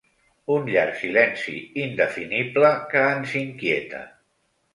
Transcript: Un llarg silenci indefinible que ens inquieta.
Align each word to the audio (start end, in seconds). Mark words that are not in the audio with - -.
Un 0.53 0.63
llarg 0.75 0.95
silenci 1.01 1.53
indefinible 1.83 2.73
que 2.95 3.05
ens 3.11 3.37
inquieta. 3.45 4.03